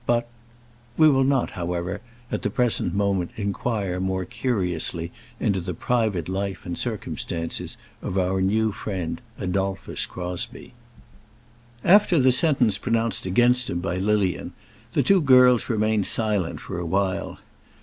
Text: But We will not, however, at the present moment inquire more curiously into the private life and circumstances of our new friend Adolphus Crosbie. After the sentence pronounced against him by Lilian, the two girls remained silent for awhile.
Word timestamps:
But 0.07 0.27
We 0.97 1.07
will 1.11 1.23
not, 1.23 1.51
however, 1.51 2.01
at 2.31 2.41
the 2.41 2.49
present 2.49 2.95
moment 2.95 3.29
inquire 3.35 3.99
more 3.99 4.25
curiously 4.25 5.11
into 5.39 5.61
the 5.61 5.75
private 5.75 6.27
life 6.27 6.65
and 6.65 6.75
circumstances 6.75 7.77
of 8.01 8.17
our 8.17 8.41
new 8.41 8.71
friend 8.71 9.21
Adolphus 9.37 10.07
Crosbie. 10.07 10.73
After 11.83 12.19
the 12.19 12.31
sentence 12.31 12.79
pronounced 12.79 13.27
against 13.27 13.69
him 13.69 13.79
by 13.79 13.97
Lilian, 13.97 14.53
the 14.93 15.03
two 15.03 15.21
girls 15.21 15.69
remained 15.69 16.07
silent 16.07 16.61
for 16.61 16.79
awhile. 16.79 17.37